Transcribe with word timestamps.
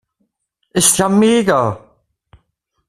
Ist 0.73 0.97
ja 0.97 1.07
mega! 1.07 1.79